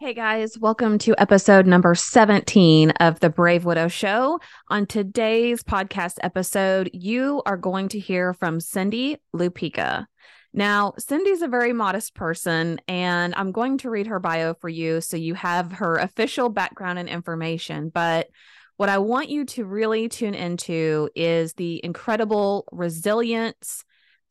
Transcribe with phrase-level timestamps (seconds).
[0.00, 4.38] Hey guys, welcome to episode number 17 of the Brave Widow Show.
[4.68, 10.06] On today's podcast episode, you are going to hear from Cindy Lupica.
[10.52, 15.00] Now, Cindy's a very modest person, and I'm going to read her bio for you
[15.00, 17.88] so you have her official background and information.
[17.88, 18.28] But
[18.76, 23.84] what I want you to really tune into is the incredible resilience,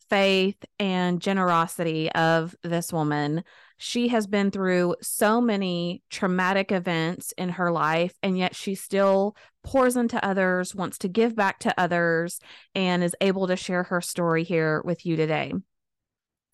[0.10, 3.44] faith, and generosity of this woman
[3.78, 9.36] she has been through so many traumatic events in her life, and yet she still
[9.64, 12.40] pours into others, wants to give back to others,
[12.74, 15.54] and is able to share her story here with you today.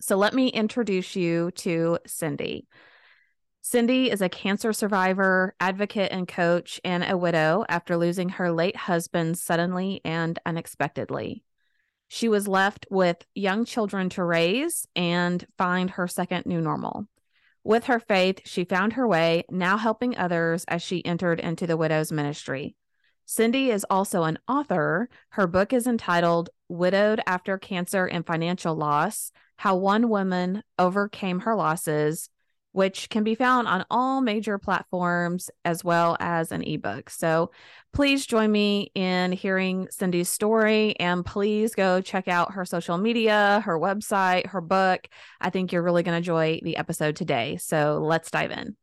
[0.00, 2.66] So, let me introduce you to Cindy.
[3.62, 8.76] Cindy is a cancer survivor, advocate, and coach, and a widow after losing her late
[8.76, 11.42] husband suddenly and unexpectedly.
[12.08, 17.08] She was left with young children to raise and find her second new normal.
[17.64, 21.78] With her faith, she found her way, now helping others as she entered into the
[21.78, 22.76] widow's ministry.
[23.24, 25.08] Cindy is also an author.
[25.30, 31.54] Her book is entitled Widowed After Cancer and Financial Loss How One Woman Overcame Her
[31.54, 32.28] Losses
[32.74, 37.08] which can be found on all major platforms as well as an ebook.
[37.08, 37.52] So
[37.92, 43.62] please join me in hearing Cindy's story and please go check out her social media,
[43.64, 45.06] her website, her book.
[45.40, 47.58] I think you're really going to enjoy the episode today.
[47.58, 48.74] So let's dive in.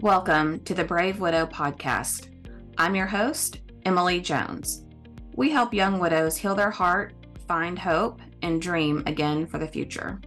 [0.00, 2.28] Welcome to the Brave Widow podcast.
[2.76, 4.84] I'm your host, Emily Jones.
[5.36, 7.14] We help young widows heal their heart,
[7.46, 10.20] find hope, and dream again for the future.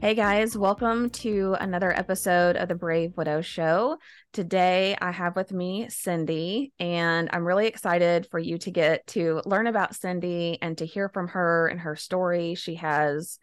[0.00, 3.98] Hey guys, welcome to another episode of the Brave Widow Show.
[4.32, 9.42] Today I have with me Cindy, and I'm really excited for you to get to
[9.44, 12.54] learn about Cindy and to hear from her and her story.
[12.54, 13.40] She has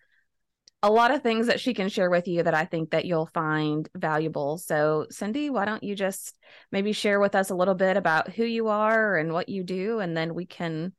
[0.81, 3.29] a lot of things that she can share with you that I think that you'll
[3.33, 4.57] find valuable.
[4.57, 6.39] So, Cindy, why don't you just
[6.71, 9.99] maybe share with us a little bit about who you are and what you do,
[9.99, 10.93] and then we can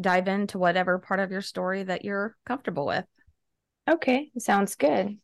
[0.00, 3.04] dive into whatever part of your story that you're comfortable with.
[3.86, 5.18] Okay, sounds good.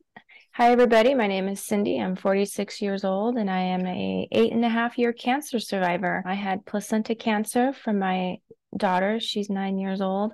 [0.52, 1.14] Hi, everybody.
[1.14, 1.98] My name is Cindy.
[1.98, 6.22] I'm 46 years old, and I am a eight and a half year cancer survivor.
[6.26, 8.36] I had placenta cancer from my
[8.76, 9.18] daughter.
[9.18, 10.32] She's nine years old.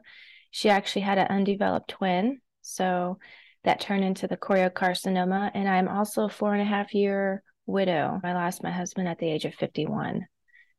[0.51, 3.21] She actually had an undeveloped twin, so
[3.63, 5.53] that turned into the choriocarcinoma.
[5.55, 8.21] And I'm also a four and a half year widow.
[8.25, 10.27] I lost my husband at the age of 51,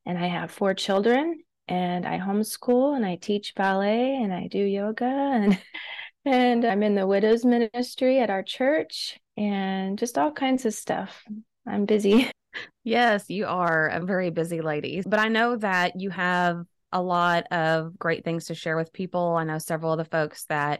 [0.05, 1.39] and I have four children.
[1.69, 5.59] And I homeschool and I teach ballet and I do yoga and
[6.27, 11.23] And I'm in the widows ministry at our church and just all kinds of stuff.
[11.65, 12.29] I'm busy.
[12.83, 15.03] Yes, you are a very busy lady.
[15.05, 19.35] But I know that you have a lot of great things to share with people.
[19.35, 20.79] I know several of the folks that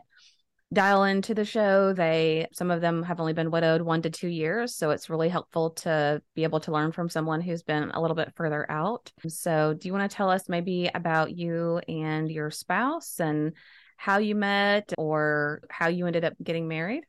[0.74, 4.28] dial into the show, they some of them have only been widowed 1 to 2
[4.28, 8.02] years, so it's really helpful to be able to learn from someone who's been a
[8.02, 9.12] little bit further out.
[9.28, 13.53] So, do you want to tell us maybe about you and your spouse and
[13.97, 17.03] how you met or how you ended up getting married?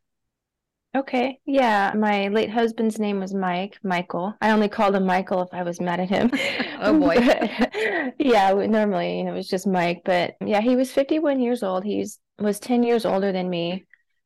[0.97, 1.39] Okay.
[1.45, 1.93] Yeah.
[1.95, 4.35] My late husband's name was Mike, Michael.
[4.41, 6.31] I only called him Michael if I was mad at him.
[6.81, 7.17] oh boy.
[8.19, 8.53] yeah.
[8.53, 11.85] Normally it was just Mike, but yeah, he was 51 years old.
[11.85, 12.05] He
[12.39, 13.85] was 10 years older than me,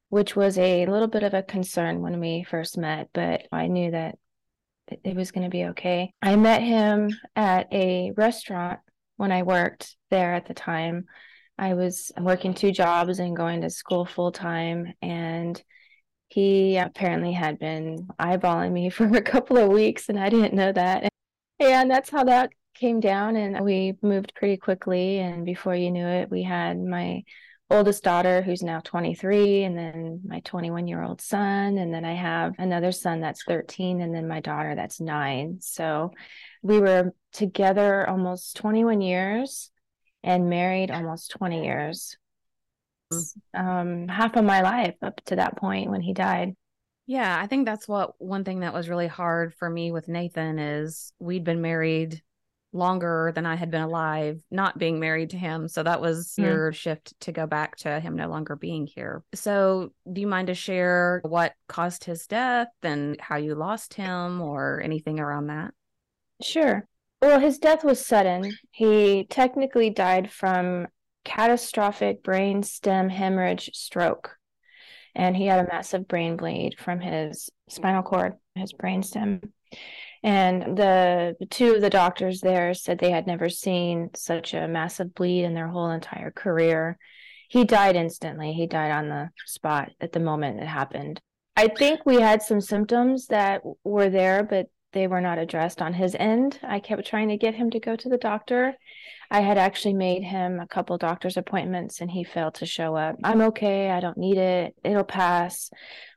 [0.09, 3.91] which was a little bit of a concern when we first met, but I knew
[3.91, 4.17] that
[5.05, 6.12] it was going to be okay.
[6.23, 8.81] I met him at a restaurant
[9.17, 11.06] when I worked there at the time.
[11.59, 14.95] I was working two jobs and going to school full time.
[15.03, 15.63] And
[16.29, 20.73] he apparently had been eyeballing me for a couple of weeks, and I didn't know
[20.73, 21.09] that.
[21.61, 23.37] And that's how that came down.
[23.37, 25.19] And we moved pretty quickly.
[25.19, 27.23] And before you knew it, we had my
[27.73, 32.12] oldest daughter who's now 23 and then my 21 year old son and then i
[32.12, 36.12] have another son that's 13 and then my daughter that's 9 so
[36.62, 39.72] we were together almost 21 years
[40.22, 42.17] and married almost 20 years.
[43.55, 46.56] Um, half of my life up to that point when he died.
[47.06, 50.58] Yeah, I think that's what one thing that was really hard for me with Nathan
[50.58, 52.23] is we'd been married
[52.73, 55.69] longer than I had been alive, not being married to him.
[55.69, 56.44] So that was mm.
[56.44, 59.23] your shift to go back to him no longer being here.
[59.35, 64.41] So, do you mind to share what caused his death and how you lost him
[64.41, 65.75] or anything around that?
[66.43, 66.87] Sure.
[67.23, 68.59] Well, his death was sudden.
[68.73, 70.89] He technically died from
[71.25, 74.37] catastrophic brain stem hemorrhage stroke.
[75.15, 79.41] And he had a massive brain bleed from his spinal cord, his brain stem.
[80.25, 85.15] And the, two of the doctors there said they had never seen such a massive
[85.15, 86.99] bleed in their whole entire career.
[87.49, 88.53] he died instantly.
[88.53, 91.21] He died on the spot at the moment it happened.
[91.57, 95.94] I think we had some symptoms that were there, but they were not addressed on
[95.94, 96.59] his end.
[96.62, 98.75] I kept trying to get him to go to the doctor.
[99.31, 103.17] I had actually made him a couple doctor's appointments and he failed to show up.
[103.25, 103.91] I'm okay.
[103.91, 104.75] I don't need it.
[104.85, 105.71] It'll pass.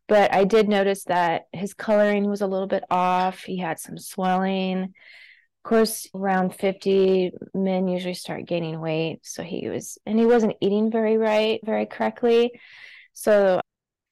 [0.07, 3.44] But I did notice that his coloring was a little bit off.
[3.44, 4.83] He had some swelling.
[4.83, 9.19] Of course, around 50, men usually start gaining weight.
[9.24, 12.51] So he was, and he wasn't eating very right, very correctly.
[13.13, 13.62] So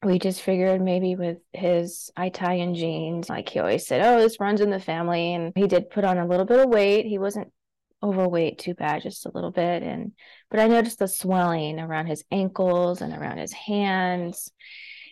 [0.03, 4.61] we just figured maybe with his Italian genes, like he always said, oh, this runs
[4.61, 5.33] in the family.
[5.33, 7.05] And he did put on a little bit of weight.
[7.05, 7.51] He wasn't
[8.01, 9.81] overweight too bad, just a little bit.
[9.81, 10.11] And,
[10.51, 14.51] but I noticed the swelling around his ankles and around his hands.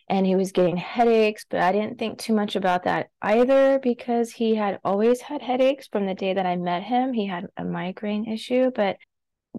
[0.09, 4.31] And he was getting headaches, but I didn't think too much about that either because
[4.31, 7.13] he had always had headaches from the day that I met him.
[7.13, 8.97] He had a migraine issue, but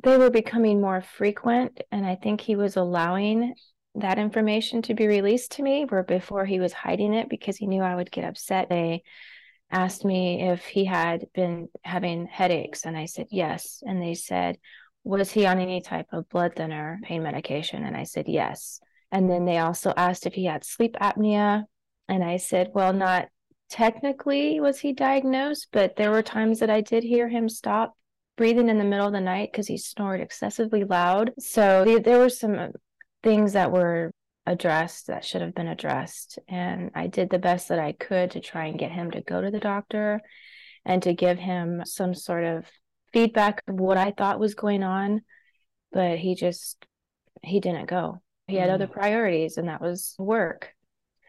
[0.02, 1.80] they were becoming more frequent.
[1.90, 3.54] And I think he was allowing
[3.94, 7.66] that information to be released to me where before he was hiding it because he
[7.66, 8.68] knew I would get upset.
[8.68, 9.02] They
[9.70, 14.58] asked me if he had been having headaches and I said yes and they said
[15.04, 18.80] was he on any type of blood thinner pain medication and I said yes.
[19.10, 21.64] And then they also asked if he had sleep apnea
[22.08, 23.28] and I said well not
[23.68, 27.96] technically was he diagnosed but there were times that I did hear him stop
[28.36, 31.32] breathing in the middle of the night because he snored excessively loud.
[31.38, 32.72] So there were some
[33.22, 34.12] things that were
[34.46, 36.38] addressed that should have been addressed.
[36.48, 39.40] And I did the best that I could to try and get him to go
[39.40, 40.20] to the doctor
[40.84, 42.66] and to give him some sort of
[43.12, 45.22] feedback of what I thought was going on.
[45.92, 46.84] But he just,
[47.42, 48.20] he didn't go.
[48.48, 48.74] He had mm.
[48.74, 50.70] other priorities, and that was work.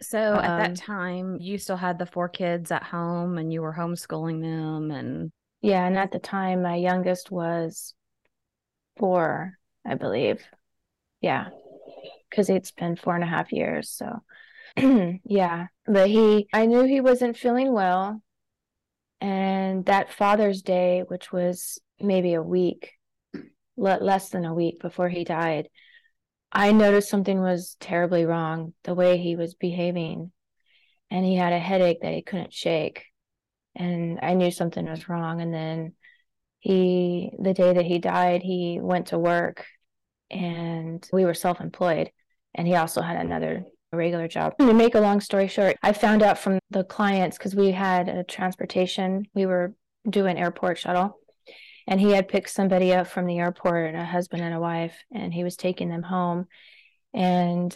[0.01, 3.61] So at um, that time, you still had the four kids at home and you
[3.61, 4.91] were homeschooling them.
[4.91, 5.31] And
[5.61, 7.93] yeah, and at the time, my youngest was
[8.97, 9.53] four,
[9.85, 10.43] I believe.
[11.21, 11.49] Yeah
[12.29, 13.89] because it's been four and a half years.
[13.89, 14.23] So,
[15.23, 18.21] yeah, but he, I knew he wasn't feeling well.
[19.21, 22.91] And that Father's Day, which was maybe a week,
[23.77, 25.69] less than a week before he died,
[26.51, 30.31] I noticed something was terribly wrong the way he was behaving.
[31.09, 33.05] And he had a headache that he couldn't shake.
[33.75, 35.41] And I knew something was wrong.
[35.41, 35.93] And then
[36.59, 39.65] he, the day that he died, he went to work
[40.33, 42.11] and we were self employed
[42.55, 44.53] and he also had another regular job.
[44.59, 48.09] To make a long story short, I found out from the clients because we had
[48.09, 49.73] a transportation, we were
[50.09, 51.19] doing airport shuttle,
[51.87, 55.33] and he had picked somebody up from the airport, a husband and a wife, and
[55.33, 56.47] he was taking them home.
[57.13, 57.75] And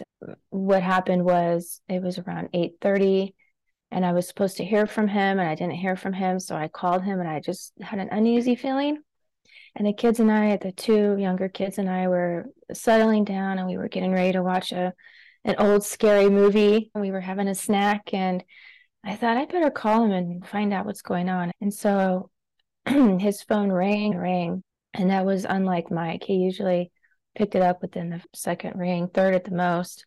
[0.50, 3.34] what happened was it was around 8:30
[3.90, 6.56] and I was supposed to hear from him and I didn't hear from him, so
[6.56, 8.98] I called him and I just had an uneasy feeling.
[9.76, 13.68] And the kids and I, the two younger kids and I were settling down and
[13.68, 14.92] we were getting ready to watch a
[15.44, 16.90] an old scary movie.
[16.94, 18.42] We were having a snack and
[19.04, 21.52] I thought I better call him and find out what's going on.
[21.60, 22.30] And so
[22.86, 24.62] his phone rang, rang,
[24.94, 26.24] and that was unlike Mike.
[26.24, 26.90] He usually
[27.34, 30.04] picked it up within the second ring, third at the most.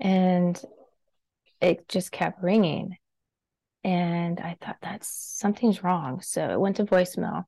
[0.00, 0.60] And
[1.60, 2.96] it just kept ringing.
[3.84, 6.20] And I thought that's something's wrong.
[6.22, 7.44] So it went to voicemail.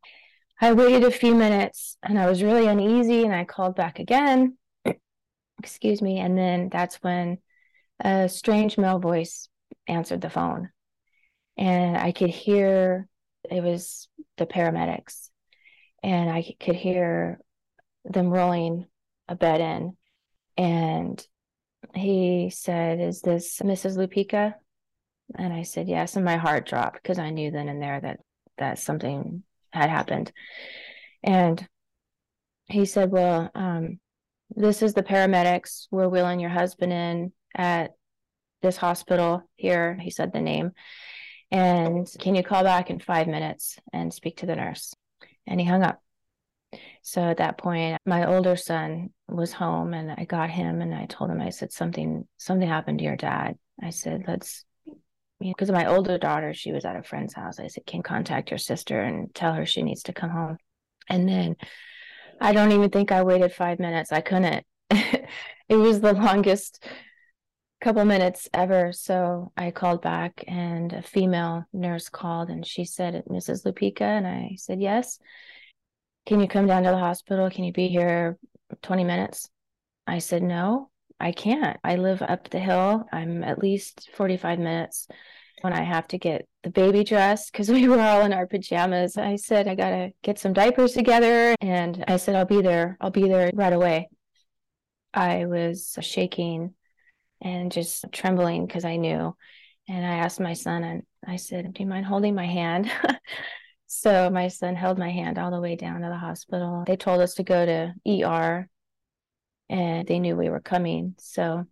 [0.61, 4.57] I waited a few minutes and I was really uneasy and I called back again.
[5.61, 6.19] Excuse me.
[6.19, 7.39] And then that's when
[8.01, 9.49] a strange male voice
[9.87, 10.71] answered the phone.
[11.57, 13.09] And I could hear
[13.49, 15.31] it was the paramedics.
[16.03, 17.41] And I could hear
[18.05, 18.87] them rolling
[19.29, 19.97] a bed in.
[20.57, 21.25] And
[21.95, 23.97] he said, Is this Mrs.
[23.97, 24.55] Lupica?
[25.37, 26.17] And I said, Yes.
[26.17, 28.21] And my heart dropped because I knew then and there that
[28.59, 30.33] that something had happened.
[31.23, 31.67] And
[32.67, 33.99] he said, Well, um,
[34.51, 35.89] this is the paramedics.
[35.91, 37.93] We're wheeling your husband in at
[38.63, 39.97] this hospital here.
[40.01, 40.73] He said the name.
[41.51, 44.95] And can you call back in five minutes and speak to the nurse?
[45.47, 46.03] And he hung up.
[47.03, 51.07] So at that point, my older son was home and I got him and I
[51.07, 53.57] told him, I said, something, something happened to your dad.
[53.83, 54.65] I said, let's
[55.41, 57.61] because of my older daughter, she was at a friend's house.
[57.61, 60.59] I said, can contact your sister and tell her she needs to come home.
[61.09, 61.57] And then
[62.41, 64.13] I don't even think I waited five minutes.
[64.13, 64.65] I couldn't.
[64.91, 65.29] it
[65.69, 66.85] was the longest
[67.81, 68.93] couple minutes ever.
[68.93, 73.65] So I called back and a female nurse called and she said, Mrs.
[73.65, 74.03] Lupica.
[74.03, 75.19] And I said, yes.
[76.27, 77.49] Can you come down to the hospital?
[77.51, 78.37] Can you be here
[78.83, 79.49] 20 minutes?
[80.07, 80.91] I said, no.
[81.21, 81.79] I can't.
[81.83, 83.05] I live up the hill.
[83.13, 85.09] I'm at least 45 minutes
[85.63, 89.17] when I have to get the baby dressed because we were all in our pajamas.
[89.17, 91.55] I said, I got to get some diapers together.
[91.61, 92.97] And I said, I'll be there.
[93.01, 94.09] I'll be there right away.
[95.13, 96.75] I was shaking
[97.41, 99.35] and just trembling because I knew.
[99.89, 102.91] And I asked my son, and I said, Do you mind holding my hand?
[103.87, 106.85] so my son held my hand all the way down to the hospital.
[106.87, 108.69] They told us to go to ER,
[109.69, 111.15] and they knew we were coming.
[111.19, 111.67] So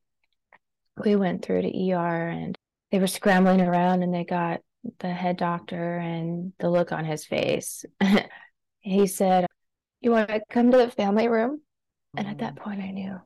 [1.02, 2.56] we went through to ER, and
[2.90, 4.60] they were scrambling around, and they got
[4.98, 7.84] the head doctor and the look on his face.
[8.80, 9.46] he said,
[10.00, 11.60] You want to come to the family room?
[12.16, 12.58] And at that mm.
[12.58, 13.20] point, I knew,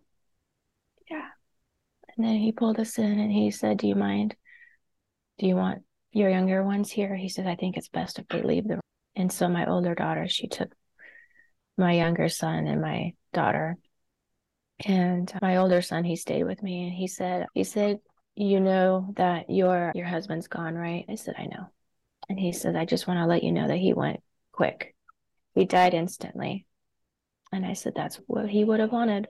[1.11, 1.29] yeah.
[2.17, 4.35] And then he pulled us in and he said, Do you mind?
[5.39, 7.15] Do you want your younger ones here?
[7.15, 8.81] He said, I think it's best if they leave the room.
[9.17, 10.73] And so my older daughter, she took
[11.77, 13.77] my younger son and my daughter.
[14.87, 18.01] And my older son, he stayed with me and he said, he said,
[18.35, 21.05] you know that your your husband's gone, right?
[21.09, 21.67] I said, I know.
[22.29, 24.21] And he said, I just want to let you know that he went
[24.53, 24.95] quick.
[25.55, 26.67] He died instantly.
[27.53, 29.29] And I said, that's what he would have wanted.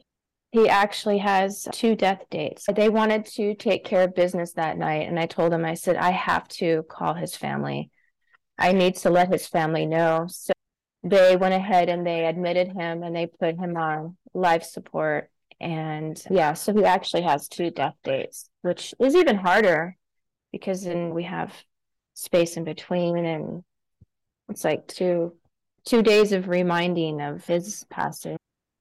[0.52, 2.66] He actually has two death dates.
[2.72, 5.08] They wanted to take care of business that night.
[5.08, 7.90] And I told him, I said, I have to call his family.
[8.58, 10.26] I need to let his family know.
[10.28, 10.52] So
[11.02, 15.30] they went ahead and they admitted him and they put him on life support.
[15.60, 19.96] And yeah, so he actually has two death dates, which is even harder
[20.52, 21.54] because then we have
[22.14, 23.62] space in between and
[24.48, 25.34] it's like two
[25.84, 28.36] two days of reminding of his passing.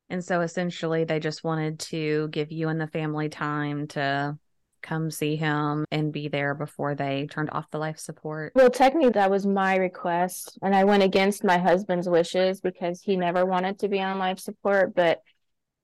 [0.09, 4.37] And so essentially, they just wanted to give you and the family time to
[4.81, 8.53] come see him and be there before they turned off the life support.
[8.55, 10.57] Well, technically, that was my request.
[10.61, 14.39] And I went against my husband's wishes because he never wanted to be on life
[14.39, 14.95] support.
[14.95, 15.21] But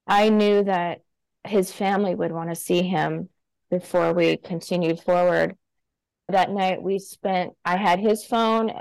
[0.07, 1.01] I knew that
[1.43, 3.29] his family would want to see him
[3.69, 5.55] before we continued forward.
[6.29, 8.71] That night, we spent, I had his phone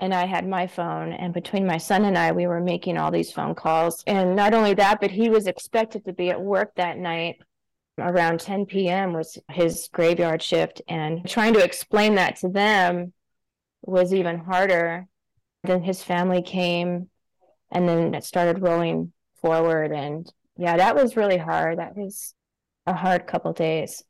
[0.00, 1.12] and I had my phone.
[1.12, 4.04] And between my son and I, we were making all these phone calls.
[4.06, 7.36] And not only that, but he was expected to be at work that night
[7.98, 9.14] around 10 p.m.
[9.14, 10.82] was his graveyard shift.
[10.86, 13.12] And trying to explain that to them
[13.82, 15.06] was even harder.
[15.64, 17.08] Then his family came
[17.70, 19.92] and then it started rolling forward.
[19.92, 21.78] And yeah, that was really hard.
[21.78, 22.34] That was
[22.86, 24.02] a hard couple days.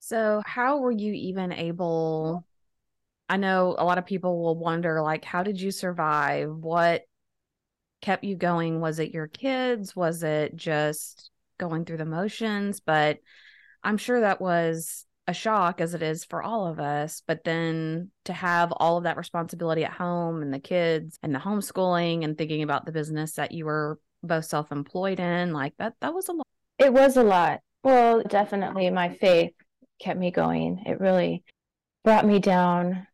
[0.00, 2.44] So, how were you even able
[3.28, 6.50] I know a lot of people will wonder, like, how did you survive?
[6.50, 7.02] What
[8.00, 8.80] kept you going?
[8.80, 9.94] Was it your kids?
[9.94, 12.80] Was it just going through the motions?
[12.80, 13.18] But
[13.82, 17.22] I'm sure that was a shock as it is for all of us.
[17.26, 21.38] But then to have all of that responsibility at home and the kids and the
[21.38, 25.94] homeschooling and thinking about the business that you were both self employed in, like that,
[26.00, 26.46] that was a lot.
[26.78, 27.60] It was a lot.
[27.82, 29.52] Well, definitely my faith
[30.00, 30.82] kept me going.
[30.86, 31.44] It really
[32.04, 33.06] brought me down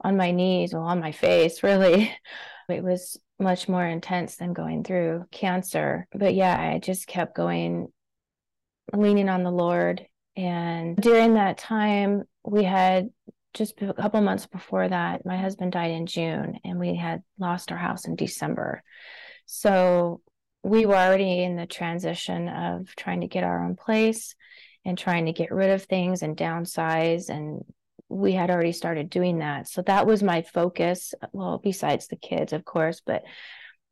[0.00, 2.14] on my knees or on my face, really.
[2.68, 6.06] It was much more intense than going through cancer.
[6.12, 7.88] But yeah, I just kept going,
[8.92, 10.06] leaning on the Lord.
[10.36, 13.10] And during that time, we had
[13.54, 17.72] just a couple months before that, my husband died in June and we had lost
[17.72, 18.82] our house in December.
[19.46, 20.20] So
[20.62, 24.34] we were already in the transition of trying to get our own place
[24.84, 27.64] and trying to get rid of things and downsize and
[28.08, 29.68] we had already started doing that.
[29.68, 31.14] So that was my focus.
[31.32, 33.22] Well, besides the kids, of course, but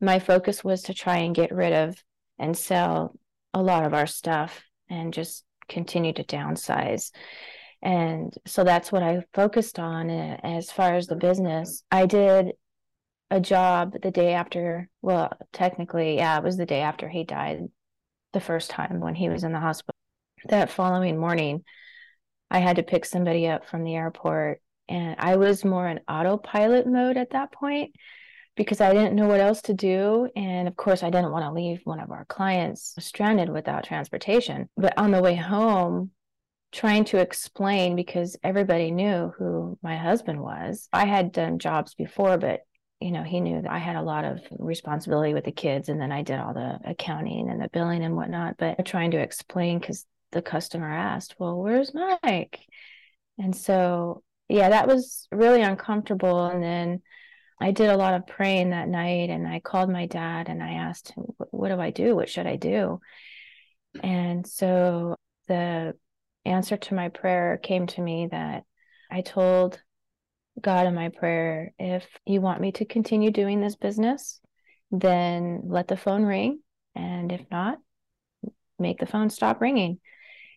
[0.00, 2.02] my focus was to try and get rid of
[2.38, 3.14] and sell
[3.54, 7.12] a lot of our stuff and just continue to downsize.
[7.80, 11.84] And so that's what I focused on eh, as far as the business.
[11.90, 12.52] I did
[13.30, 17.68] a job the day after, well, technically, yeah, it was the day after he died
[18.32, 19.94] the first time when he was in the hospital.
[20.46, 21.64] That following morning,
[22.50, 24.60] I had to pick somebody up from the airport.
[24.88, 27.94] And I was more in autopilot mode at that point
[28.56, 30.30] because I didn't know what else to do.
[30.34, 34.68] And of course, I didn't want to leave one of our clients stranded without transportation.
[34.76, 36.12] But on the way home,
[36.72, 40.88] trying to explain because everybody knew who my husband was.
[40.92, 42.60] I had done jobs before, but
[43.00, 46.00] you know, he knew that I had a lot of responsibility with the kids, and
[46.00, 48.56] then I did all the accounting and the billing and whatnot.
[48.58, 52.60] But trying to explain because the customer asked, Well, where's Mike?
[53.38, 56.46] And so, yeah, that was really uncomfortable.
[56.46, 57.02] And then
[57.60, 60.72] I did a lot of praying that night and I called my dad and I
[60.72, 62.16] asked him, What do I do?
[62.16, 63.00] What should I do?
[64.02, 65.94] And so the
[66.44, 68.64] answer to my prayer came to me that
[69.10, 69.80] I told
[70.62, 74.40] God in my prayer, if you want me to continue doing this business,
[74.90, 76.60] then let the phone ring.
[76.94, 77.78] And if not,
[78.78, 80.00] make the phone stop ringing.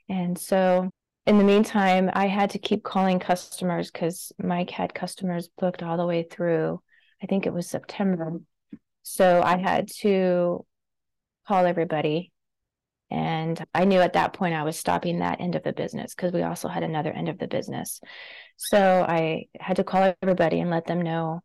[0.10, 0.90] And so
[1.26, 5.98] in the meantime, I had to keep calling customers because Mike had customers booked all
[5.98, 6.82] the way through,
[7.22, 8.40] I think it was September.
[9.04, 10.66] So I had to
[11.48, 12.32] call everybody
[13.12, 16.32] And I knew at that point I was stopping that end of the business because
[16.32, 18.00] we also had another end of the business.
[18.58, 21.42] So I had to call everybody and let them know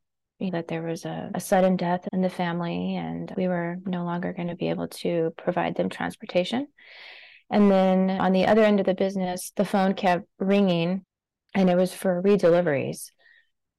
[0.53, 4.33] that there was a, a sudden death in the family and we were no longer
[4.33, 6.69] going to be able to provide them transportation.
[7.51, 11.05] And then on the other end of the business, the phone kept ringing
[11.55, 13.11] and it was for redeliveries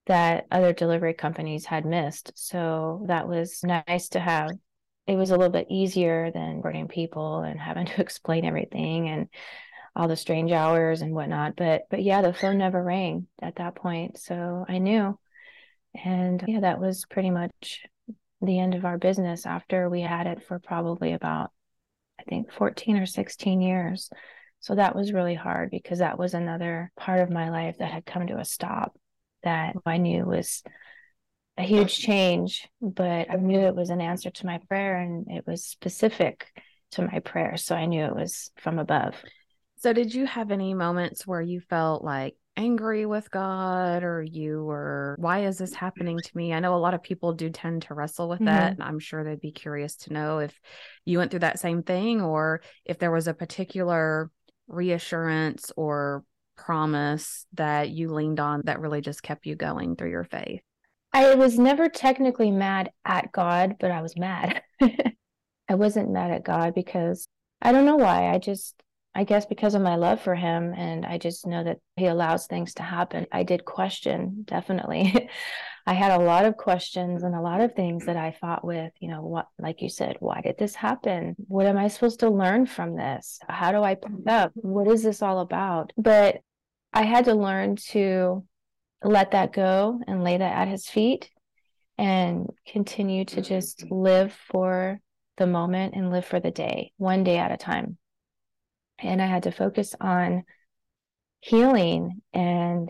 [0.08, 2.32] that other delivery companies had missed.
[2.36, 4.50] So that was nice to have.
[5.08, 9.30] It was a little bit easier than boarding people and having to explain everything and
[9.96, 11.56] all the strange hours and whatnot.
[11.56, 14.20] But but yeah, the phone never rang at that point.
[14.20, 15.18] So I knew.
[16.04, 17.82] And yeah, that was pretty much
[18.42, 21.52] the end of our business after we had it for probably about
[22.20, 24.10] I think 14 or 16 years.
[24.60, 28.06] So that was really hard because that was another part of my life that had
[28.06, 28.98] come to a stop
[29.44, 30.64] that I knew was
[31.58, 35.46] a huge change, but I knew it was an answer to my prayer and it
[35.48, 36.48] was specific
[36.92, 37.58] to my prayer.
[37.58, 39.16] So I knew it was from above.
[39.80, 44.64] So, did you have any moments where you felt like angry with God or you
[44.64, 46.52] were, why is this happening to me?
[46.52, 48.46] I know a lot of people do tend to wrestle with mm-hmm.
[48.48, 48.74] that.
[48.74, 50.60] And I'm sure they'd be curious to know if
[51.06, 54.32] you went through that same thing or if there was a particular
[54.68, 56.24] reassurance or
[56.56, 60.62] promise that you leaned on that really just kept you going through your faith?
[61.14, 64.62] I was never technically mad at God, but I was mad.
[64.82, 67.28] I wasn't mad at God because
[67.62, 68.30] I don't know why.
[68.30, 68.82] I just,
[69.16, 72.46] I guess because of my love for him, and I just know that he allows
[72.46, 73.26] things to happen.
[73.32, 75.30] I did question, definitely.
[75.88, 78.92] I had a lot of questions and a lot of things that I fought with,
[79.00, 81.36] you know, what, like you said, why did this happen?
[81.48, 83.40] What am I supposed to learn from this?
[83.48, 84.52] How do I pick up?
[84.56, 85.94] What is this all about?
[85.98, 86.42] But
[86.92, 88.44] I had to learn to
[89.04, 91.30] let that go and lay that at his feet
[91.98, 95.00] and continue to just live for
[95.38, 97.98] the moment and live for the day, one day at a time.
[99.00, 100.44] And I had to focus on
[101.42, 102.90] healing and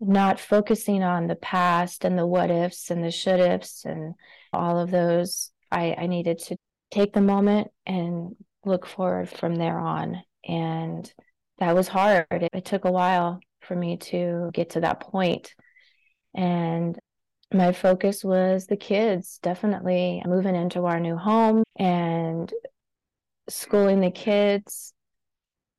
[0.00, 4.14] not focusing on the past and the what ifs and the should ifs and
[4.52, 5.50] all of those.
[5.70, 6.56] I, I needed to
[6.90, 10.22] take the moment and look forward from there on.
[10.46, 11.12] And
[11.58, 12.26] that was hard.
[12.30, 15.54] It, it took a while for me to get to that point.
[16.34, 16.98] And
[17.52, 22.52] my focus was the kids, definitely moving into our new home and
[23.48, 24.92] schooling the kids.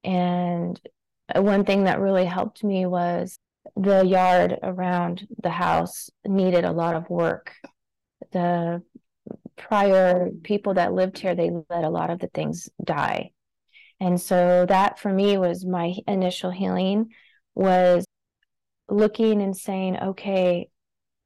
[0.03, 0.79] And
[1.35, 3.37] one thing that really helped me was
[3.75, 7.53] the yard around the house needed a lot of work.
[8.31, 8.83] The
[9.57, 13.31] prior people that lived here, they let a lot of the things die.
[13.99, 17.11] And so that for me was my initial healing
[17.55, 18.05] was
[18.89, 20.69] looking and saying, okay,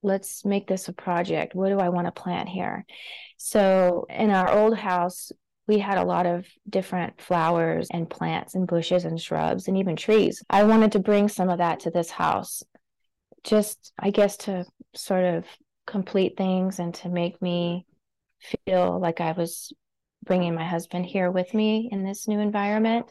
[0.02, 1.56] let's make this a project.
[1.56, 2.86] What do I want to plant here?
[3.38, 5.32] So in our old house,
[5.68, 9.96] we had a lot of different flowers and plants and bushes and shrubs and even
[9.96, 10.42] trees.
[10.50, 12.64] I wanted to bring some of that to this house,
[13.44, 14.66] just, I guess, to
[14.96, 15.46] sort of
[15.86, 17.86] complete things and to make me
[18.66, 19.72] feel like I was
[20.24, 23.06] bringing my husband here with me in this new environment.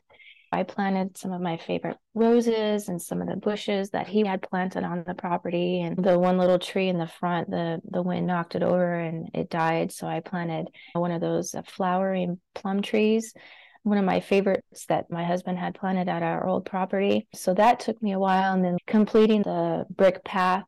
[0.50, 4.42] I planted some of my favorite roses and some of the bushes that he had
[4.42, 5.80] planted on the property.
[5.82, 9.30] And the one little tree in the front, the, the wind knocked it over and
[9.34, 9.92] it died.
[9.92, 13.34] So I planted one of those uh, flowering plum trees,
[13.82, 17.28] one of my favorites that my husband had planted at our old property.
[17.34, 18.54] So that took me a while.
[18.54, 20.64] And then completing the brick path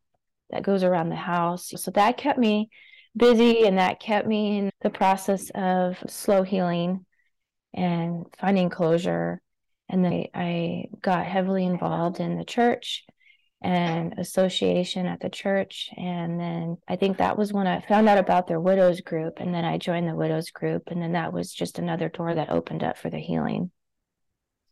[0.50, 1.72] that goes around the house.
[1.76, 2.68] So that kept me
[3.16, 7.06] busy and that kept me in the process of slow healing
[7.72, 9.40] and finding closure.
[9.90, 13.04] And then I got heavily involved in the church
[13.62, 15.90] and association at the church.
[15.96, 19.34] And then I think that was when I found out about their widows group.
[19.38, 20.84] And then I joined the widows group.
[20.86, 23.70] And then that was just another door that opened up for the healing.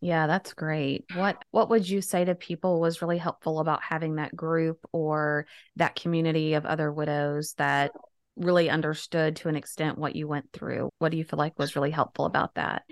[0.01, 1.07] Yeah, that's great.
[1.15, 5.47] What what would you say to people was really helpful about having that group or
[5.75, 7.91] that community of other widows that
[8.37, 10.91] really understood to an extent what you went through.
[10.99, 12.83] What do you feel like was really helpful about that?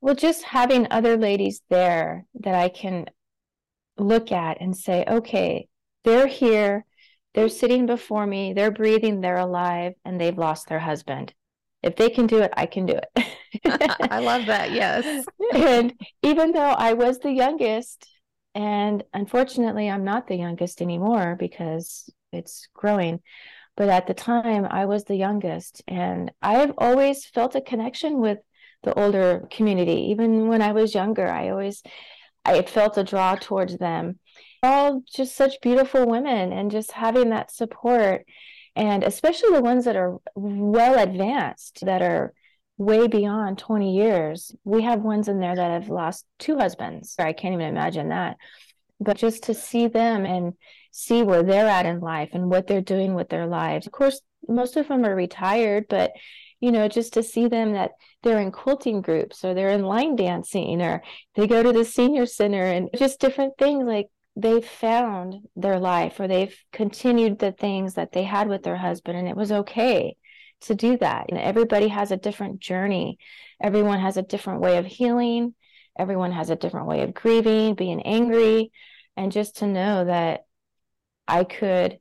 [0.00, 3.06] Well, just having other ladies there that I can
[3.96, 5.68] look at and say, okay,
[6.04, 6.84] they're here,
[7.34, 11.34] they're sitting before me, they're breathing, they're alive, and they've lost their husband.
[11.82, 13.26] If they can do it, I can do it.
[14.10, 14.72] I love that.
[14.72, 15.26] Yes.
[15.54, 18.08] and even though I was the youngest,
[18.54, 23.20] and unfortunately, I'm not the youngest anymore because it's growing.
[23.76, 28.38] But at the time, I was the youngest, and I've always felt a connection with
[28.82, 30.08] the older community.
[30.10, 31.82] Even when I was younger, I always
[32.44, 34.18] I felt a draw towards them.
[34.62, 38.24] All just such beautiful women, and just having that support,
[38.74, 42.32] and especially the ones that are well advanced, that are
[42.76, 44.54] way beyond 20 years.
[44.64, 47.16] We have ones in there that have lost two husbands.
[47.18, 48.36] I can't even imagine that.
[49.00, 50.54] But just to see them and
[50.90, 53.86] see where they're at in life and what they're doing with their lives.
[53.86, 56.12] Of course, most of them are retired, but
[56.60, 57.92] you know, just to see them that
[58.22, 61.02] they're in quilting groups or they're in line dancing or
[61.34, 66.18] they go to the senior center and just different things like they've found their life
[66.18, 70.16] or they've continued the things that they had with their husband and it was okay
[70.60, 71.26] to do that.
[71.28, 73.18] And everybody has a different journey.
[73.62, 75.54] Everyone has a different way of healing.
[75.98, 78.72] Everyone has a different way of grieving, being angry.
[79.16, 80.46] And just to know that
[81.26, 81.98] I could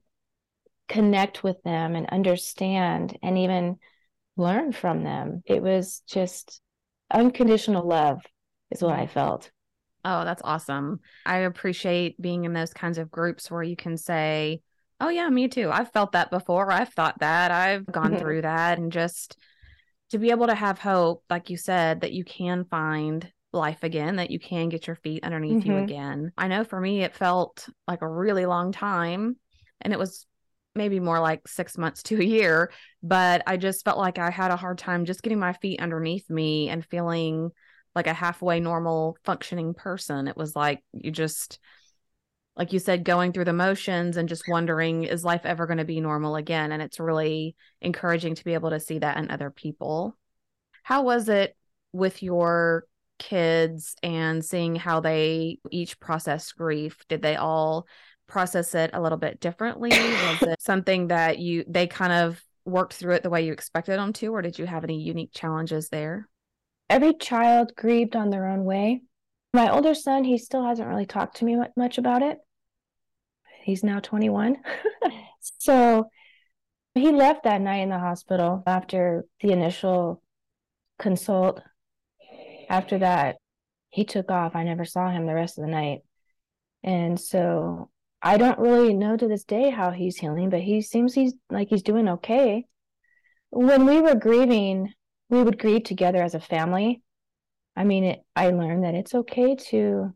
[0.87, 3.77] connect with them and understand and even
[4.37, 5.41] learn from them.
[5.45, 6.61] It was just
[7.11, 8.21] unconditional love,
[8.71, 9.51] is what I felt.
[10.05, 10.99] Oh, that's awesome.
[11.25, 14.61] I appreciate being in those kinds of groups where you can say,
[14.99, 15.69] Oh, yeah, me too.
[15.71, 16.71] I've felt that before.
[16.71, 17.51] I've thought that.
[17.51, 18.19] I've gone mm-hmm.
[18.19, 18.79] through that.
[18.79, 19.37] And just
[20.09, 24.15] to be able to have hope, like you said, that you can find life again,
[24.15, 25.71] that you can get your feet underneath mm-hmm.
[25.71, 26.31] you again.
[26.37, 29.37] I know for me, it felt like a really long time.
[29.81, 30.25] And it was
[30.77, 32.71] maybe more like six months to a year,
[33.03, 36.29] but I just felt like I had a hard time just getting my feet underneath
[36.29, 37.51] me and feeling
[37.95, 40.27] like a halfway normal functioning person.
[40.27, 41.59] It was like you just,
[42.55, 45.85] like you said, going through the motions and just wondering, is life ever going to
[45.85, 46.71] be normal again?
[46.71, 50.15] And it's really encouraging to be able to see that in other people.
[50.83, 51.55] How was it
[51.91, 52.85] with your
[53.19, 57.03] kids and seeing how they each process grief?
[57.09, 57.87] Did they all
[58.27, 59.89] process it a little bit differently?
[59.89, 63.97] Was it something that you they kind of worked through it the way you expected
[63.97, 66.27] them to, or did you have any unique challenges there?
[66.89, 69.01] Every child grieved on their own way.
[69.53, 72.37] My older son, he still hasn't really talked to me much about it.
[73.63, 74.57] He's now 21.
[75.59, 76.09] so
[76.93, 80.21] he left that night in the hospital after the initial
[80.99, 81.61] consult.
[82.69, 83.37] After that,
[83.89, 84.55] he took off.
[84.55, 85.99] I never saw him the rest of the night.
[86.83, 87.89] And so
[88.27, 91.69] I don't really know to this day how he's healing, but he seems he's like
[91.69, 92.65] he's doing okay.
[93.51, 94.91] When we were grieving,
[95.29, 97.01] we would grieve together as a family.
[97.73, 100.13] I mean, it, I learned that it's okay to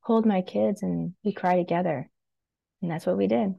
[0.00, 2.08] hold my kids and we cry together.
[2.80, 3.56] And that's what we did.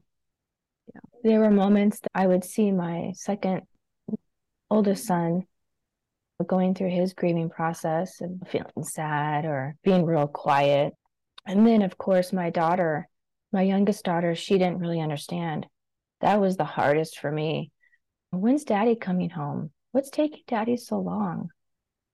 [0.92, 1.00] Yeah.
[1.22, 3.62] There were moments that I would see my second
[4.68, 5.44] oldest son
[6.44, 10.92] going through his grieving process and feeling sad or being real quiet.
[11.46, 13.06] And then, of course, my daughter
[13.52, 15.66] my youngest daughter, she didn't really understand.
[16.20, 17.72] That was the hardest for me.
[18.30, 19.70] When's daddy coming home?
[19.92, 21.48] What's taking daddy so long?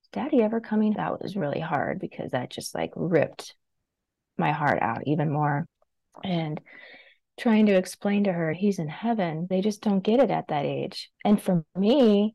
[0.03, 0.95] Is daddy ever coming?
[0.95, 3.55] That was really hard because that just like ripped
[4.39, 5.67] my heart out even more.
[6.25, 6.61] And
[7.39, 10.65] trying to explain to her he's in heaven, they just don't get it at that
[10.65, 11.11] age.
[11.25, 12.35] And for me,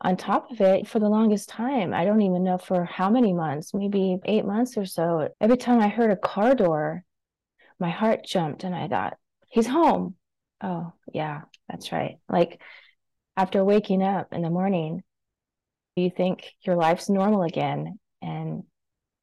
[0.00, 3.32] on top of it, for the longest time, I don't even know for how many
[3.32, 7.04] months, maybe eight months or so, every time I heard a car door,
[7.78, 9.16] my heart jumped and I thought,
[9.48, 10.16] he's home.
[10.60, 12.16] Oh, yeah, that's right.
[12.28, 12.60] Like
[13.36, 15.02] after waking up in the morning,
[15.96, 18.64] you think your life's normal again and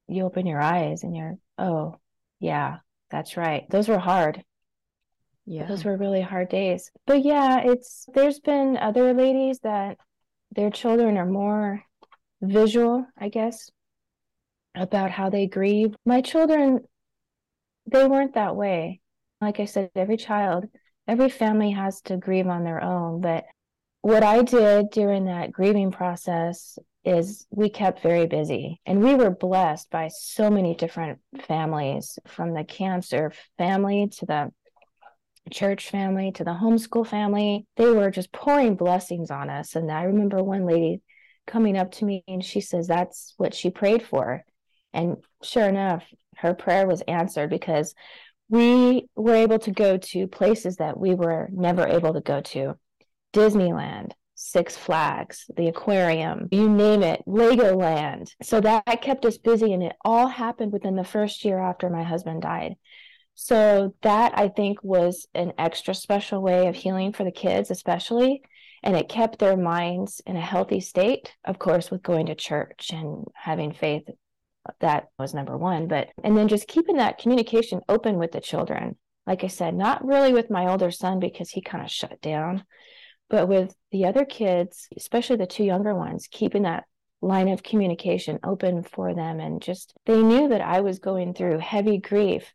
[0.08, 1.96] you open your eyes and you're, oh,
[2.40, 2.78] yeah,
[3.10, 3.68] that's right.
[3.70, 4.42] Those were hard.
[5.44, 5.66] Yeah.
[5.66, 6.90] Those were really hard days.
[7.06, 9.98] But yeah, it's there's been other ladies that
[10.54, 11.82] their children are more
[12.40, 13.70] visual, I guess,
[14.74, 15.94] about how they grieve.
[16.06, 16.80] My children
[17.86, 19.00] they weren't that way.
[19.40, 20.66] Like I said, every child,
[21.08, 23.20] every family has to grieve on their own.
[23.20, 23.44] But
[24.02, 29.30] what I did during that grieving process is we kept very busy and we were
[29.30, 34.52] blessed by so many different families from the cancer family to the
[35.50, 40.04] church family to the homeschool family they were just pouring blessings on us and i
[40.04, 41.00] remember one lady
[41.48, 44.44] coming up to me and she says that's what she prayed for
[44.92, 46.04] and sure enough
[46.36, 47.94] her prayer was answered because
[48.48, 52.74] we were able to go to places that we were never able to go to
[53.32, 58.30] Disneyland, Six Flags, the aquarium, you name it, Legoland.
[58.42, 62.02] So that kept us busy, and it all happened within the first year after my
[62.02, 62.74] husband died.
[63.34, 68.42] So that I think was an extra special way of healing for the kids, especially.
[68.82, 72.90] And it kept their minds in a healthy state, of course, with going to church
[72.92, 74.08] and having faith
[74.80, 78.96] that was number one but and then just keeping that communication open with the children.
[79.26, 82.64] Like i said not really with my older son because he kind of shut down
[83.30, 86.84] but with the other kids especially the two younger ones keeping that
[87.20, 91.58] line of communication open for them and just they knew that i was going through
[91.58, 92.52] heavy grief.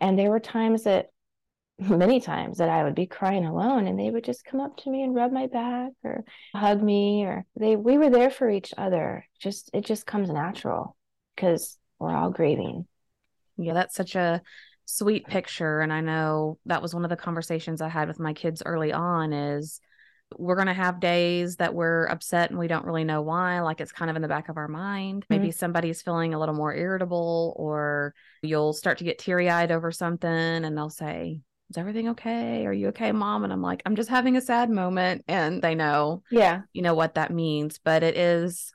[0.00, 1.06] And there were times that
[1.78, 4.90] many times that I would be crying alone and they would just come up to
[4.90, 8.72] me and rub my back or hug me or they we were there for each
[8.78, 9.26] other.
[9.38, 10.96] Just it just comes natural
[11.36, 12.86] because we're all grieving.
[13.56, 14.42] Yeah, that's such a
[14.86, 18.32] sweet picture and I know that was one of the conversations I had with my
[18.32, 19.80] kids early on is
[20.38, 23.80] we're going to have days that we're upset and we don't really know why like
[23.80, 25.42] it's kind of in the back of our mind mm-hmm.
[25.42, 30.30] maybe somebody's feeling a little more irritable or you'll start to get teary-eyed over something
[30.30, 32.64] and they'll say is everything okay?
[32.64, 33.42] Are you okay, mom?
[33.42, 35.24] And I'm like, I'm just having a sad moment.
[35.26, 37.80] And they know, yeah, you know what that means.
[37.82, 38.72] But it is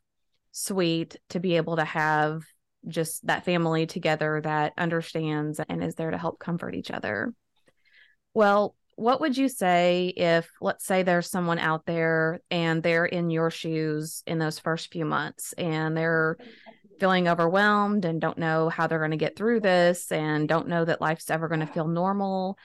[0.52, 2.44] sweet to be able to have
[2.88, 7.34] just that family together that understands and is there to help comfort each other.
[8.34, 13.30] Well, what would you say if, let's say, there's someone out there and they're in
[13.30, 16.38] your shoes in those first few months and they're
[17.00, 20.86] feeling overwhelmed and don't know how they're going to get through this and don't know
[20.86, 22.58] that life's ever going to feel normal?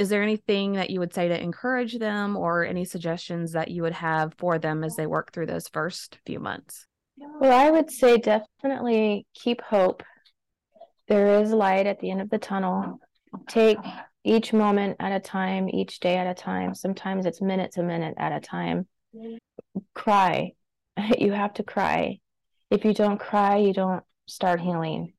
[0.00, 3.82] is there anything that you would say to encourage them or any suggestions that you
[3.82, 6.86] would have for them as they work through those first few months?
[7.20, 10.02] Well, I would say definitely keep hope.
[11.08, 13.00] There is light at the end of the tunnel.
[13.48, 13.78] Take
[14.24, 16.74] each moment at a time, each day at a time.
[16.74, 18.86] Sometimes it's minute to minute at a time.
[19.94, 20.52] Cry.
[21.18, 22.18] You have to cry.
[22.70, 25.14] If you don't cry, you don't start healing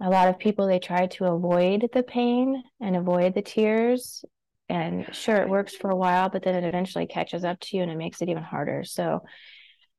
[0.00, 4.24] a lot of people they try to avoid the pain and avoid the tears
[4.68, 7.82] and sure it works for a while but then it eventually catches up to you
[7.82, 9.20] and it makes it even harder so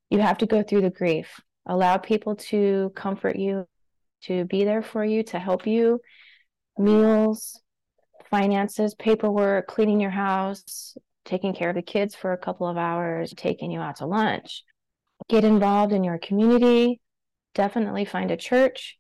[0.10, 1.40] you have to go through the grief.
[1.66, 3.68] Allow people to comfort you
[4.24, 6.00] to be there for you to help you.
[6.78, 7.62] Meals
[8.30, 10.96] finances paperwork cleaning your house
[11.26, 14.64] taking care of the kids for a couple of hours taking you out to lunch.
[15.28, 17.02] Get involved in your community.
[17.54, 18.98] Definitely find a church.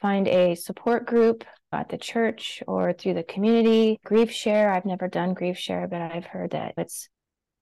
[0.00, 3.98] Find a support group at the church or through the community.
[4.06, 7.08] GriefShare, I've never done GriefShare, but I've heard that it's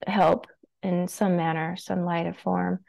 [0.07, 0.47] help
[0.83, 2.81] in some manner, some light of form.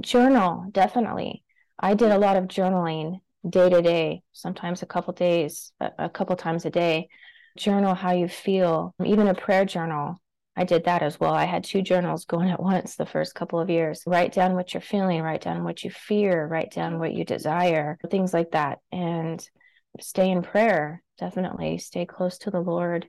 [0.00, 1.44] Journal, definitely.
[1.78, 6.36] I did a lot of journaling day to day, sometimes a couple days, a couple
[6.36, 7.08] times a day.
[7.56, 10.20] Journal how you feel, even a prayer journal.
[10.56, 11.34] I did that as well.
[11.34, 14.02] I had two journals going at once the first couple of years.
[14.06, 17.98] Write down what you're feeling, write down what you fear, write down what you desire,
[18.10, 18.78] things like that.
[18.90, 19.44] And
[20.00, 23.08] stay in prayer, definitely stay close to the Lord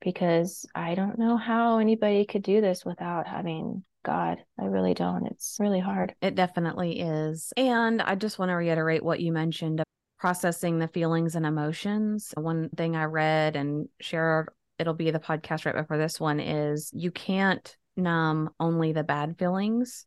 [0.00, 4.38] because I don't know how anybody could do this without having God.
[4.58, 5.26] I really don't.
[5.26, 6.14] It's really hard.
[6.22, 7.52] It definitely is.
[7.56, 9.82] And I just want to reiterate what you mentioned
[10.18, 12.32] processing the feelings and emotions.
[12.36, 16.90] One thing I read and share, it'll be the podcast right before this one is
[16.94, 20.06] you can't numb only the bad feelings.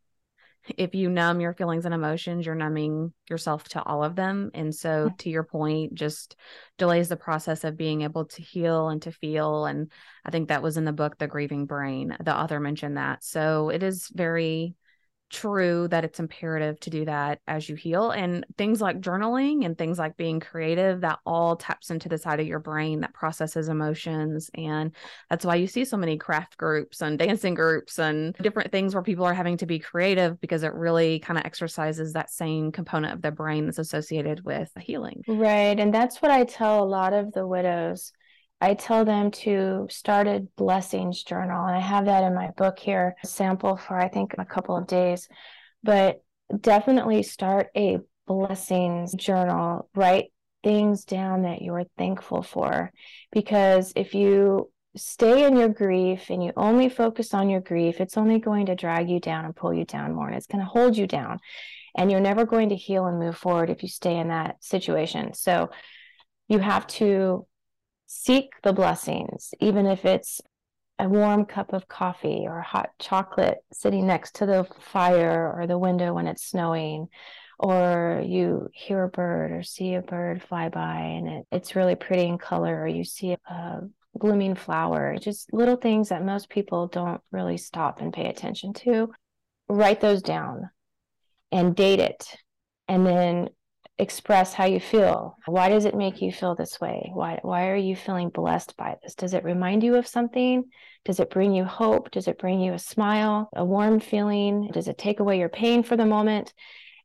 [0.78, 4.52] If you numb your feelings and emotions, you're numbing yourself to all of them.
[4.54, 6.36] And so, to your point, just
[6.78, 9.66] delays the process of being able to heal and to feel.
[9.66, 9.92] And
[10.26, 12.16] I think that was in the book, The Grieving Brain.
[12.24, 13.24] The author mentioned that.
[13.24, 14.76] So, it is very
[15.30, 19.78] true that it's imperative to do that as you heal and things like journaling and
[19.78, 23.70] things like being creative that all taps into the side of your brain that processes
[23.70, 24.92] emotions and
[25.30, 29.04] that's why you see so many craft groups and dancing groups and different things where
[29.04, 33.14] people are having to be creative because it really kind of exercises that same component
[33.14, 35.24] of the brain that's associated with healing.
[35.28, 38.12] Right and that's what i tell a lot of the widows
[38.62, 41.66] I tell them to start a blessings journal.
[41.66, 44.76] And I have that in my book here, a sample for I think a couple
[44.76, 45.30] of days.
[45.82, 46.22] But
[46.60, 49.90] definitely start a blessings journal.
[49.96, 52.92] Write things down that you're thankful for.
[53.32, 58.18] Because if you stay in your grief and you only focus on your grief, it's
[58.18, 60.28] only going to drag you down and pull you down more.
[60.28, 61.40] And it's going to hold you down.
[61.96, 65.34] And you're never going to heal and move forward if you stay in that situation.
[65.34, 65.70] So
[66.50, 67.48] you have to
[68.12, 70.42] seek the blessings, even if it's
[70.98, 75.78] a warm cup of coffee or hot chocolate sitting next to the fire or the
[75.78, 77.08] window when it's snowing,
[77.60, 81.94] or you hear a bird or see a bird fly by and it, it's really
[81.94, 83.82] pretty in color, or you see a
[84.16, 89.12] blooming flower, just little things that most people don't really stop and pay attention to.
[89.68, 90.72] Write those down
[91.52, 92.36] and date it.
[92.88, 93.50] And then
[94.00, 95.38] express how you feel.
[95.46, 97.12] Why does it make you feel this way?
[97.14, 99.14] Why why are you feeling blessed by this?
[99.14, 100.64] Does it remind you of something?
[101.06, 102.12] Does it bring you hope?
[102.12, 104.70] Does it bring you a smile, a warm feeling?
[104.72, 106.54] Does it take away your pain for the moment?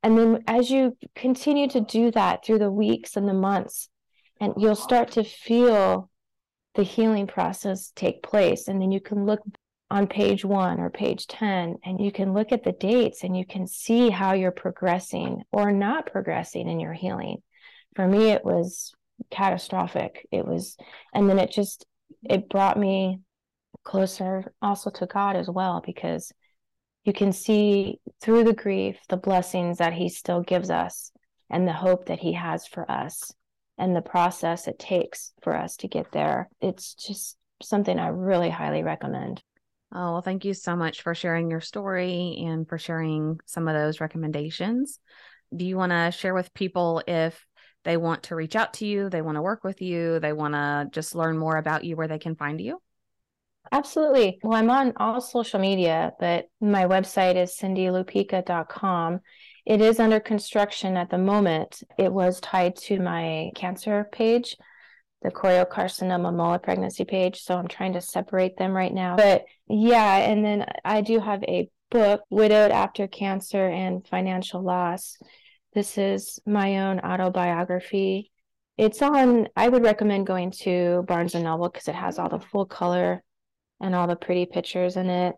[0.02, 3.88] And then as you continue to do that through the weeks and the months,
[4.40, 6.10] and you'll start to feel
[6.74, 9.40] the healing process take place and then you can look
[9.90, 13.46] on page one or page 10, and you can look at the dates and you
[13.46, 17.42] can see how you're progressing or not progressing in your healing.
[17.94, 18.92] For me, it was
[19.30, 20.26] catastrophic.
[20.32, 20.76] It was,
[21.12, 21.86] and then it just,
[22.28, 23.20] it brought me
[23.84, 26.32] closer also to God as well, because
[27.04, 31.12] you can see through the grief the blessings that He still gives us
[31.50, 33.32] and the hope that He has for us
[33.76, 36.48] and the process it takes for us to get there.
[36.60, 39.42] It's just something I really highly recommend.
[39.96, 43.74] Oh, well, thank you so much for sharing your story and for sharing some of
[43.74, 44.98] those recommendations.
[45.54, 47.46] Do you want to share with people if
[47.84, 50.54] they want to reach out to you, they want to work with you, they want
[50.54, 52.80] to just learn more about you, where they can find you?
[53.70, 54.38] Absolutely.
[54.42, 59.20] Well, I'm on all social media, but my website is cindylupica.com.
[59.64, 61.82] It is under construction at the moment.
[61.98, 64.56] It was tied to my cancer page,
[65.24, 67.42] the choriocarcinoma molar pregnancy page.
[67.42, 69.16] So I'm trying to separate them right now.
[69.16, 75.16] But yeah, and then I do have a book, Widowed After Cancer and Financial Loss.
[75.72, 78.30] This is my own autobiography.
[78.76, 82.38] It's on, I would recommend going to Barnes and Noble because it has all the
[82.38, 83.22] full color
[83.80, 85.34] and all the pretty pictures in it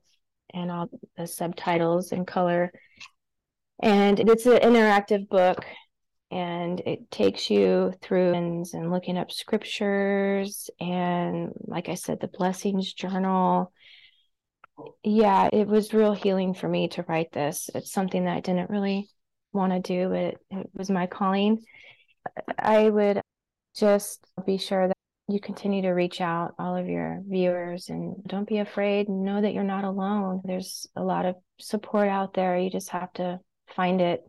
[0.52, 2.72] and all the subtitles in color.
[3.80, 5.64] And it's an interactive book
[6.30, 12.28] and it takes you through and, and looking up scriptures and like I said, the
[12.28, 13.72] blessings journal.
[15.02, 17.70] Yeah, it was real healing for me to write this.
[17.74, 19.08] It's something that I didn't really
[19.52, 21.64] want to do, but it, it was my calling.
[22.58, 23.20] I would
[23.74, 24.96] just be sure that
[25.28, 29.52] you continue to reach out all of your viewers and don't be afraid know that
[29.52, 33.40] you're not alone there's a lot of support out there you just have to
[33.74, 34.24] find it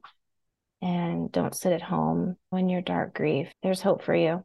[0.81, 4.43] and don't sit at home when you're dark grief there's hope for you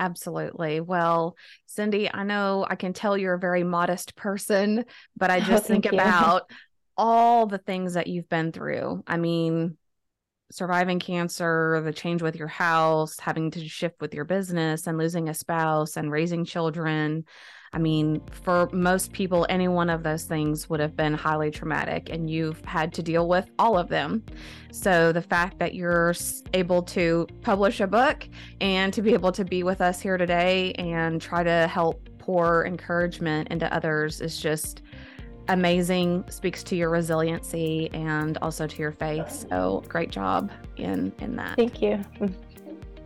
[0.00, 0.80] Absolutely.
[0.80, 1.36] Well,
[1.66, 4.84] Cindy, I know I can tell you're a very modest person,
[5.16, 5.90] but I oh, just oh, think you.
[5.94, 6.50] about
[6.96, 9.02] all the things that you've been through.
[9.06, 9.76] I mean,
[10.50, 15.28] surviving cancer, the change with your house, having to shift with your business, and losing
[15.28, 17.24] a spouse and raising children.
[17.72, 22.08] I mean, for most people, any one of those things would have been highly traumatic,
[22.10, 24.24] and you've had to deal with all of them.
[24.72, 26.14] So, the fact that you're
[26.54, 28.28] able to publish a book
[28.60, 32.66] and to be able to be with us here today and try to help pour
[32.66, 34.82] encouragement into others is just
[35.48, 39.46] amazing speaks to your resiliency and also to your faith.
[39.50, 41.56] So great job in in that.
[41.56, 42.04] Thank you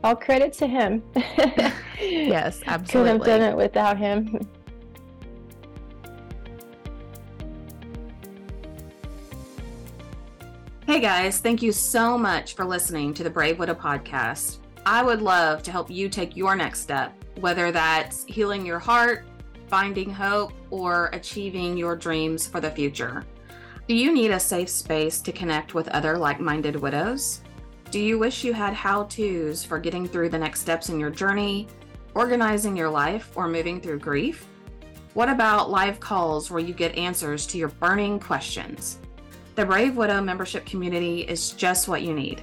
[0.03, 1.03] all credit to him.
[2.01, 4.49] Yes absolutely couldn't have done it without him.
[10.85, 11.39] Hey guys.
[11.39, 14.59] Thank you so much for listening to the brave widow podcast.
[14.85, 19.25] I would love to help you take your next step whether that's healing your heart
[19.73, 23.25] finding hope, or achieving your dreams for the future.
[23.89, 27.41] Do you need a safe space to connect with other like minded widows?
[27.93, 31.11] Do you wish you had how to's for getting through the next steps in your
[31.11, 31.69] journey,
[32.15, 34.47] organizing your life, or moving through grief?
[35.13, 38.99] What about live calls where you get answers to your burning questions?
[39.57, 42.41] The Brave Widow membership community is just what you need.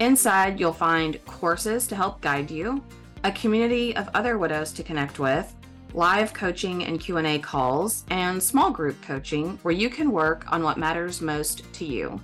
[0.00, 2.82] Inside, you'll find courses to help guide you,
[3.22, 5.54] a community of other widows to connect with,
[5.92, 10.78] live coaching and Q&A calls, and small group coaching where you can work on what
[10.78, 12.18] matters most to you.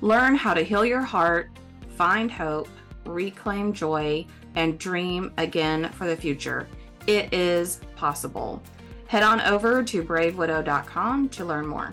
[0.00, 1.50] Learn how to heal your heart,
[1.96, 2.68] find hope,
[3.04, 6.68] reclaim joy, and dream again for the future.
[7.06, 8.62] It is possible.
[9.06, 11.92] Head on over to bravewidow.com to learn more.